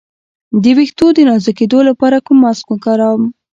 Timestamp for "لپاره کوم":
1.89-2.37